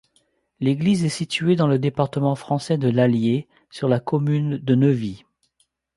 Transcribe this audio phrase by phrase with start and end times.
[0.59, 5.25] L'église est située dans le département français de l'Allier, sur la commune de Neuvy.